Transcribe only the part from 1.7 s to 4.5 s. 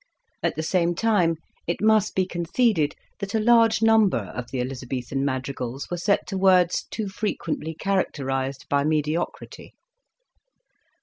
must be conceded that a large number of